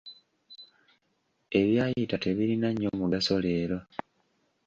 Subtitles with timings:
[1.59, 3.79] Ebyayita tebirina nnyo mugaso leero.